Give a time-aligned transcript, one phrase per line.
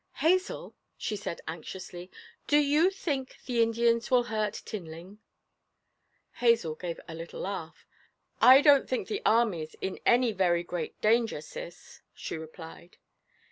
[0.13, 2.09] 'Hazel,' she said anxiously,
[2.47, 5.19] 'do you think the Indians will hurt Tinling?'
[6.37, 7.85] Hazel gave a little laugh.
[8.41, 12.97] 'I don't think the army's in any very great danger, Cis,' she replied.